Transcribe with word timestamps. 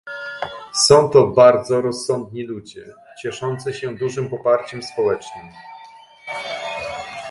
Są 0.73 1.09
to 1.09 1.27
bardzo 1.27 1.81
rozsądni 1.81 2.43
ludzie, 2.43 2.85
cieszący 3.21 3.73
się 3.73 3.95
dużym 3.95 4.29
poparciem 4.29 4.83
społecznym 4.83 5.45